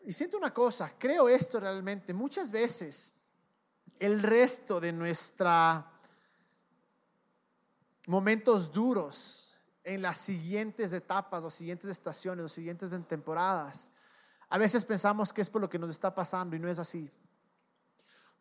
[0.06, 3.13] Y siento una cosa, creo esto realmente, muchas veces
[3.99, 5.89] el resto de nuestra
[8.08, 13.91] momentos duros en las siguientes etapas, los siguientes estaciones, los siguientes temporadas,
[14.49, 17.10] a veces pensamos que es por lo que nos está pasando y no es así.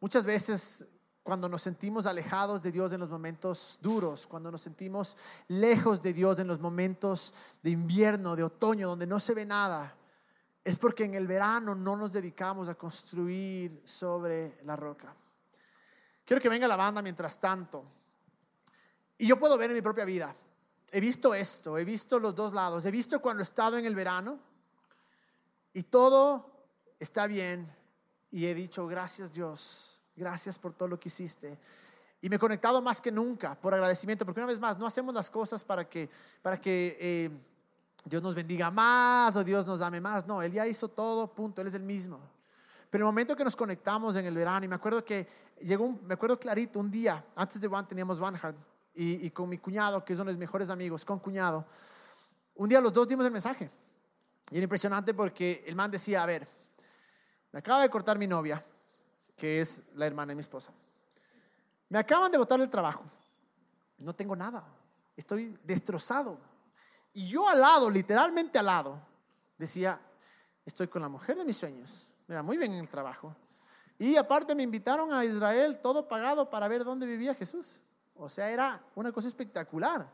[0.01, 0.85] Muchas veces
[1.23, 5.17] cuando nos sentimos alejados de Dios en los momentos duros, cuando nos sentimos
[5.49, 9.95] lejos de Dios en los momentos de invierno, de otoño, donde no se ve nada,
[10.65, 15.15] es porque en el verano no nos dedicamos a construir sobre la roca.
[16.25, 17.85] Quiero que venga la banda mientras tanto.
[19.19, 20.35] Y yo puedo ver en mi propia vida.
[20.91, 22.85] He visto esto, he visto los dos lados.
[22.85, 24.39] He visto cuando he estado en el verano
[25.73, 26.67] y todo
[26.99, 27.75] está bien
[28.31, 31.59] y he dicho, gracias Dios, gracias por todo lo que hiciste.
[32.21, 35.15] Y me he conectado más que nunca por agradecimiento, porque una vez más, no hacemos
[35.15, 36.09] las cosas para que,
[36.41, 37.31] para que eh,
[38.05, 40.27] Dios nos bendiga más o Dios nos ame más.
[40.27, 42.21] No, Él ya hizo todo, punto, Él es el mismo.
[42.91, 45.27] Pero el momento que nos conectamos en el verano, y me acuerdo que
[45.63, 48.57] llegó, me acuerdo clarito, un día, antes de One teníamos One Heart,
[48.95, 51.65] y, y, con mi cuñado, que de mis mejores amigos, con cuñado,
[52.57, 53.71] un día los dos dimos el mensaje.
[54.51, 56.47] Y era impresionante porque el man decía, a ver,
[57.53, 58.63] me acaba de cortar mi novia,
[59.43, 60.73] que es la hermana de mi esposa.
[61.89, 63.03] Me acaban de botar el trabajo.
[63.99, 64.65] No tengo nada.
[65.17, 66.39] Estoy destrozado.
[67.13, 69.01] Y yo al lado, literalmente al lado,
[69.59, 70.01] decía,
[70.65, 72.13] estoy con la mujer de mis sueños.
[72.29, 73.35] Me va muy bien en el trabajo.
[73.99, 77.81] Y aparte me invitaron a Israel, todo pagado para ver dónde vivía Jesús.
[78.15, 80.09] O sea, era una cosa espectacular.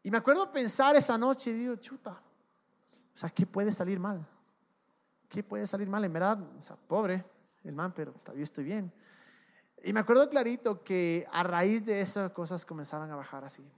[0.00, 4.24] Y me acuerdo pensar esa noche y digo, chuta, o sea, ¿qué puede salir mal?
[5.28, 6.04] ¿Qué puede salir mal?
[6.04, 6.38] En verdad,
[6.86, 7.31] pobre
[7.64, 8.92] el man, pero todavía estoy bien.
[9.84, 13.68] Y me acuerdo clarito que a raíz de esas cosas comenzaron a bajar así.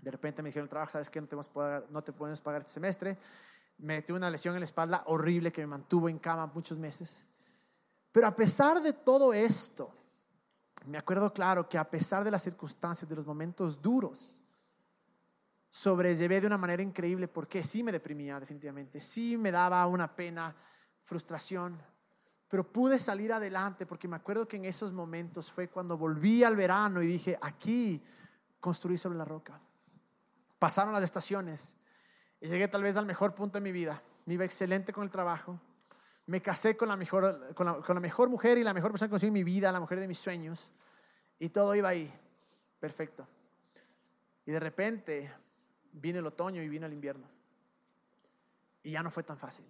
[0.00, 2.72] De repente me dijeron trabajo, sabes que no te, pagar, no te podemos pagar este
[2.72, 3.18] semestre.
[3.78, 7.26] Me tuve una lesión en la espalda horrible que me mantuvo en cama muchos meses.
[8.12, 9.90] Pero a pesar de todo esto,
[10.86, 14.42] me acuerdo claro que a pesar de las circunstancias, de los momentos duros,
[15.70, 20.54] sobrellevé de una manera increíble porque sí me deprimía definitivamente, sí me daba una pena,
[21.02, 21.76] frustración,
[22.54, 26.54] pero pude salir adelante porque me acuerdo que en esos momentos fue cuando volví al
[26.54, 28.00] verano y dije, aquí
[28.60, 29.60] construí sobre la roca.
[30.60, 31.78] Pasaron las estaciones
[32.40, 34.00] y llegué tal vez al mejor punto de mi vida.
[34.26, 35.58] Me iba excelente con el trabajo.
[36.26, 39.26] Me casé con la mejor, con la, mejor mujer y la mejor persona que conocí
[39.26, 40.74] en mi vida, la mujer de mis sueños.
[41.40, 42.08] Y todo iba ahí.
[42.78, 43.26] Perfecto.
[44.46, 45.34] Y de repente
[45.90, 47.26] vino el otoño y vino el invierno.
[48.84, 49.66] Y ya no fue tan fácil.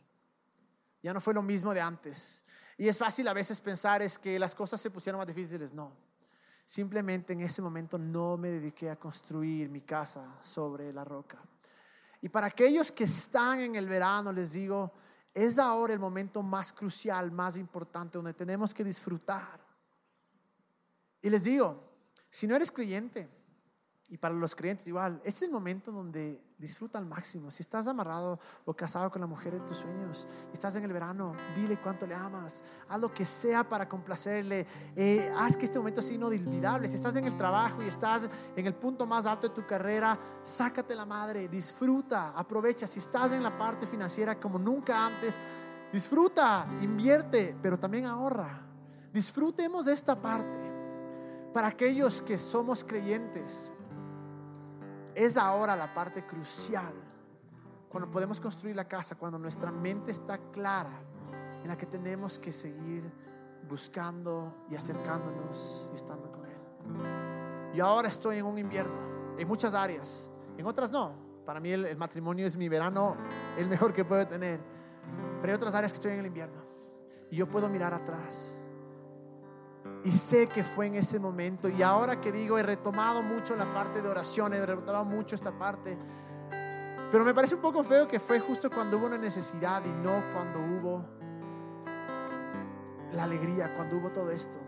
[1.05, 2.43] Ya no fue lo mismo de antes.
[2.79, 5.75] Y es fácil a veces pensar es que las cosas se pusieron más difíciles.
[5.75, 5.93] No.
[6.65, 11.37] Simplemente en ese momento no me dediqué a construir mi casa sobre la roca.
[12.23, 14.95] Y para aquellos que están en el verano, les digo,
[15.35, 19.61] es ahora el momento más crucial, más importante, donde tenemos que disfrutar.
[21.21, 21.85] Y les digo,
[22.31, 23.29] si no eres creyente,
[24.11, 27.51] y para los creyentes igual, es el momento donde disfruta al máximo.
[27.51, 31.35] Si estás amarrado o casado con la mujer de tus sueños, estás en el verano,
[31.55, 36.03] dile cuánto le amas, haz lo que sea para complacerle, eh, haz que este momento
[36.03, 36.87] sea inolvidable.
[36.87, 40.19] Si estás en el trabajo y estás en el punto más alto de tu carrera,
[40.43, 42.87] sácate la madre, disfruta, aprovecha.
[42.87, 45.41] Si estás en la parte financiera como nunca antes,
[45.91, 48.61] disfruta, invierte, pero también ahorra.
[49.15, 50.75] Disfrutemos de esta parte.
[51.55, 53.73] Para aquellos que somos creyentes,
[55.15, 56.93] es ahora la parte crucial.
[57.89, 61.01] Cuando podemos construir la casa, cuando nuestra mente está clara
[61.63, 63.11] en la que tenemos que seguir
[63.69, 66.59] buscando y acercándonos y estando con Él.
[67.75, 71.25] Y ahora estoy en un invierno, en muchas áreas, en otras no.
[71.45, 73.17] Para mí el, matrimonio es mi verano,
[73.57, 74.61] el mejor que puedo tener.
[75.41, 76.63] Pero hay otras áreas que estoy en el invierno.
[77.31, 78.64] Y yo puedo mirar atrás
[80.05, 81.69] y sé que fue en ese momento.
[81.69, 85.51] Y ahora que digo, he retomado mucho la parte de oración, he retomado mucho esta
[85.51, 85.97] parte.
[87.11, 90.23] Pero me parece un poco feo que fue justo cuando hubo una necesidad y no
[90.35, 91.05] cuando hubo
[93.15, 94.59] la alegría, cuando hubo todo esto.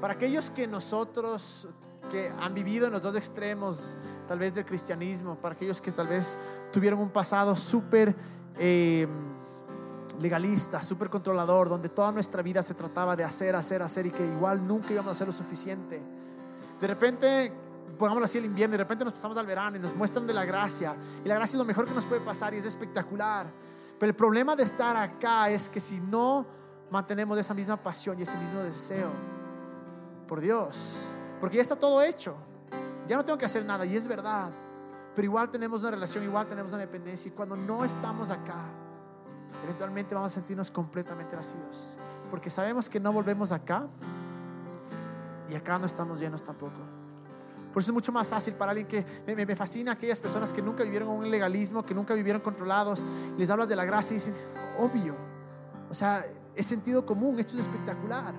[0.00, 1.68] Para aquellos que nosotros
[2.10, 6.06] que han vivido en los dos extremos, tal vez del cristianismo, para aquellos que tal
[6.06, 6.38] vez
[6.70, 8.14] tuvieron un pasado súper...
[8.58, 9.06] Eh,
[10.20, 14.24] legalista, súper controlador, donde toda nuestra vida se trataba de hacer, hacer, hacer y que
[14.24, 16.02] igual nunca íbamos a hacer lo suficiente.
[16.80, 17.52] De repente,
[17.98, 20.44] pongámoslo así el invierno, de repente nos pasamos al verano y nos muestran de la
[20.44, 20.96] gracia.
[21.24, 23.50] Y la gracia es lo mejor que nos puede pasar y es espectacular.
[23.98, 26.46] Pero el problema de estar acá es que si no
[26.90, 29.10] mantenemos esa misma pasión y ese mismo deseo
[30.26, 31.00] por Dios,
[31.40, 32.36] porque ya está todo hecho,
[33.06, 34.50] ya no tengo que hacer nada y es verdad,
[35.14, 38.60] pero igual tenemos una relación, igual tenemos una dependencia y cuando no estamos acá,
[39.64, 41.96] eventualmente vamos a sentirnos completamente vacíos,
[42.30, 43.86] porque sabemos que no volvemos acá
[45.50, 46.78] y acá no estamos llenos tampoco.
[47.72, 50.62] Por eso es mucho más fácil para alguien que me, me, fascina aquellas personas que
[50.62, 53.04] nunca vivieron un legalismo, que nunca vivieron controlados.
[53.36, 54.34] Les hablas de la gracia y dicen,
[54.78, 55.14] obvio.
[55.90, 58.34] O sea, es sentido común, esto es espectacular.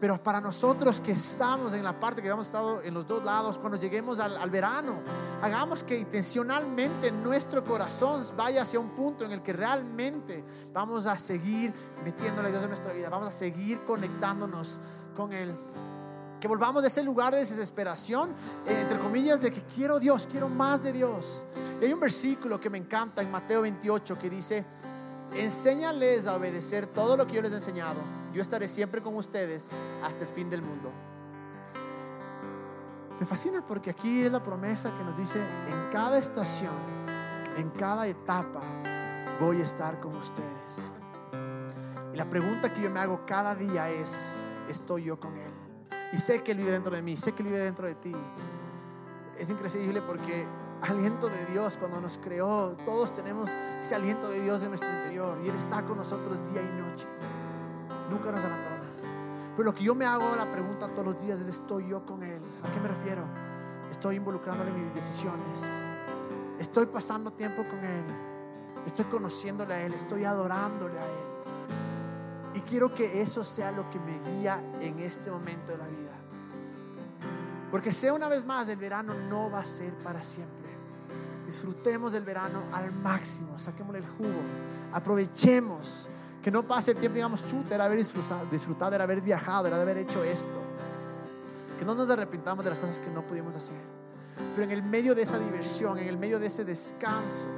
[0.00, 3.58] Pero para nosotros que estamos en la parte que hemos estado en los dos lados,
[3.58, 5.02] cuando lleguemos al, verano,
[5.42, 11.18] hagamos que intencionalmente nuestro corazón vaya hacia un punto en el que realmente vamos a
[11.18, 14.80] seguir metiéndole a Dios en nuestra vida, vamos a seguir conectándonos
[15.14, 15.54] con Él.
[16.40, 18.30] Que volvamos de ese lugar de desesperación,
[18.66, 21.44] eh, entre comillas, de que quiero Dios, quiero más de Dios.
[21.78, 24.64] Y hay un versículo que me encanta en Mateo 28 que dice,
[25.34, 28.00] enséñales a obedecer todo lo que yo les he enseñado.
[28.32, 29.70] Yo estaré siempre con ustedes
[30.02, 30.92] hasta el fin del mundo.
[33.18, 36.72] Me fascina porque aquí es la promesa que nos dice, en cada estación,
[37.56, 38.62] en cada etapa,
[39.38, 40.90] voy a estar con ustedes.
[42.14, 45.52] Y la pregunta que yo me hago cada día es, ¿estoy yo con Él?
[46.12, 48.14] Y sé que Él vive dentro de mí, sé que Él vive dentro de ti.
[49.38, 50.46] Es increíble porque
[50.82, 52.76] aliento de Dios cuando nos creó.
[52.84, 56.62] Todos tenemos ese aliento de Dios en nuestro interior y Él está con nosotros día
[56.62, 57.06] y noche.
[58.10, 58.80] Nunca nos abandona.
[59.56, 62.22] Pero lo que yo me hago la pregunta todos los días es, ¿estoy yo con
[62.22, 62.40] Él?
[62.62, 63.24] ¿A qué me refiero?
[63.90, 65.84] Estoy involucrándole en mis decisiones.
[66.58, 68.04] Estoy pasando tiempo con Él.
[68.86, 69.92] Estoy conociéndole a Él.
[69.92, 71.30] Estoy adorándole a Él.
[72.54, 76.12] Y quiero que eso sea lo que me guía en este momento de la vida.
[77.70, 80.59] Porque sea una vez más, el verano no va a ser para siempre.
[81.50, 84.40] Disfrutemos del verano al máximo, saquémosle el jugo,
[84.92, 86.08] aprovechemos,
[86.40, 89.98] que no pase el tiempo, digamos, chuta, era haber disfrutado, era haber viajado, era haber
[89.98, 90.60] hecho esto.
[91.76, 93.74] Que no nos arrepintamos de las cosas que no pudimos hacer.
[94.54, 97.48] Pero en el medio de esa diversión, en el medio de ese descanso,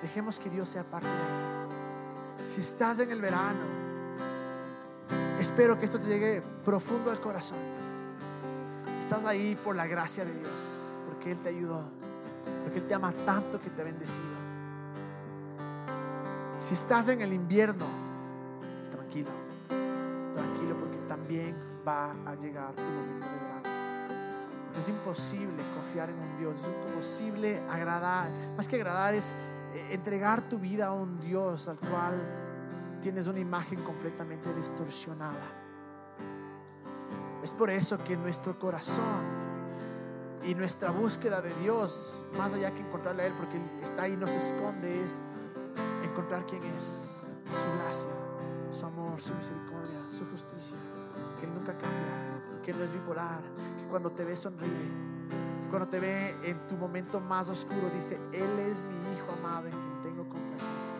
[0.00, 2.48] dejemos que Dios sea parte de ahí.
[2.48, 3.60] Si estás en el verano,
[5.38, 7.58] espero que esto te llegue profundo al corazón.
[8.98, 12.00] Estás ahí por la gracia de Dios, porque Él te ayudó
[12.72, 14.34] porque Él te ama tanto que te ha bendecido.
[16.56, 17.84] Si estás en el invierno,
[18.90, 19.28] tranquilo,
[20.32, 21.54] tranquilo porque también
[21.86, 24.78] va a llegar tu momento de verano.
[24.78, 29.36] Es imposible confiar en un Dios, es imposible agradar, más que agradar es
[29.74, 32.14] eh, entregar tu vida a un Dios al cual
[33.02, 35.44] tienes una imagen completamente distorsionada.
[37.42, 39.51] Es por eso que nuestro corazón
[40.44, 44.26] y nuestra búsqueda de Dios, más allá que encontrarle a Él, porque está ahí, no
[44.26, 45.22] se esconde, es
[46.02, 47.18] encontrar quién es,
[47.50, 48.10] su gracia,
[48.70, 50.78] su amor, su misericordia, su justicia,
[51.38, 53.40] que Él nunca cambia, que Él no es bipolar,
[53.78, 55.12] que cuando te ve sonríe,
[55.70, 59.72] cuando te ve en tu momento más oscuro dice, Él es mi Hijo amado en
[59.72, 60.96] quien tengo complacencia.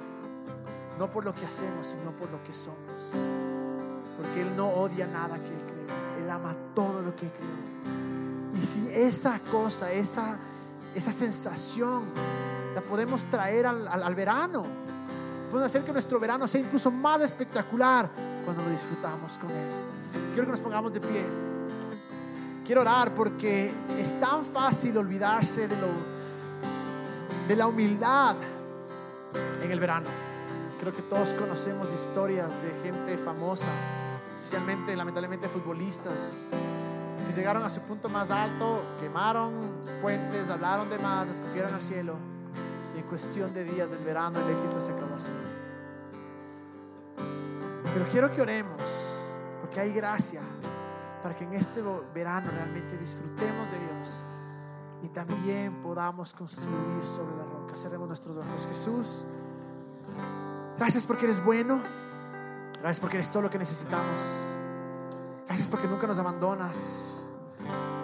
[0.98, 3.12] No por lo que hacemos, sino por lo que somos.
[4.16, 7.71] Porque Él no odia nada que Él cree, Él ama todo lo que Él creó.
[8.66, 10.36] Si esa cosa, esa,
[10.94, 12.04] esa sensación,
[12.74, 14.64] la podemos traer al, al, verano,
[15.50, 18.08] podemos hacer que nuestro verano sea incluso más espectacular
[18.44, 19.68] cuando lo disfrutamos con Él.
[20.32, 21.24] Quiero que nos pongamos de pie.
[22.64, 25.88] Quiero orar porque es tan fácil olvidarse de, lo,
[27.48, 28.36] de la humildad
[29.62, 30.06] en el verano.
[30.78, 33.68] Creo que todos conocemos historias de gente famosa,
[34.36, 36.46] especialmente lamentablemente futbolistas,
[37.34, 39.52] llegaron a su punto más alto, quemaron
[40.00, 42.14] puentes, hablaron de más, escupieron al cielo.
[42.94, 45.32] Y en cuestión de días del verano el éxito se acabó así.
[47.94, 49.18] Pero quiero que oremos,
[49.60, 50.40] porque hay gracia
[51.22, 51.82] para que en este
[52.14, 54.22] verano realmente disfrutemos de Dios
[55.02, 57.76] y también podamos construir sobre la roca.
[57.76, 58.66] Cerremos nuestros ojos.
[58.66, 59.26] Jesús,
[60.78, 61.80] gracias porque eres bueno.
[62.80, 64.46] Gracias porque eres todo lo que necesitamos.
[65.46, 67.21] Gracias porque nunca nos abandonas.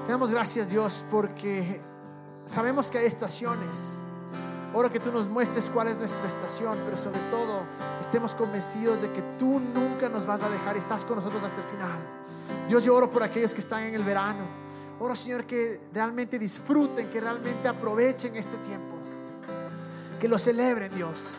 [0.08, 1.82] Te damos gracias Dios porque
[2.46, 3.98] sabemos que hay estaciones.
[4.72, 7.60] Ahora que tú nos muestres cuál es nuestra estación, pero sobre todo
[8.00, 11.60] estemos convencidos de que tú nunca nos vas a dejar y estás con nosotros hasta
[11.60, 12.00] el final.
[12.70, 14.46] Dios, yo oro por aquellos que están en el verano.
[14.98, 18.94] Oro, Señor, que realmente disfruten, que realmente aprovechen este tiempo.
[20.18, 21.32] Que lo celebren, Dios.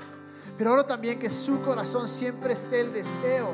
[0.59, 3.51] Pero oro también que su corazón siempre esté el deseo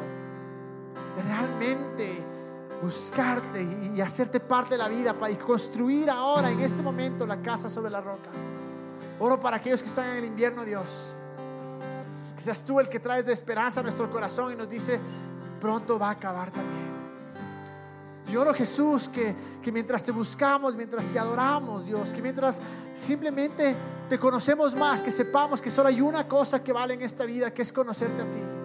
[1.15, 2.24] de realmente
[2.85, 7.67] buscarte y hacerte parte de la vida para construir ahora en este momento la casa
[7.67, 8.29] sobre la roca.
[9.19, 11.15] Oro para aquellos que están en el invierno, Dios.
[12.35, 14.99] Que seas tú el que traes de esperanza a nuestro corazón y nos dice,
[15.59, 16.85] pronto va a acabar también.
[18.27, 22.59] Y oro Jesús que, que mientras te buscamos, mientras te adoramos, Dios, que mientras
[22.93, 23.75] simplemente
[24.07, 27.51] te conocemos más, que sepamos que solo hay una cosa que vale en esta vida,
[27.51, 28.64] que es conocerte a ti.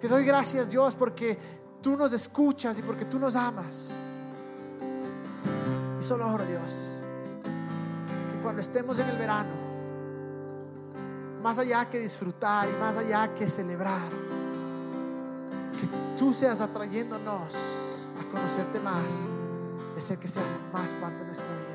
[0.00, 1.38] Te doy gracias, Dios, porque
[1.80, 3.92] tú nos escuchas y porque tú nos amas.
[5.98, 6.96] Y solo oro, Dios,
[8.30, 9.66] que cuando estemos en el verano,
[11.42, 14.08] más allá que disfrutar y más allá que celebrar,
[15.80, 19.28] que tú seas atrayéndonos a conocerte más,
[19.96, 21.65] es el que seas más parte de nuestra vida.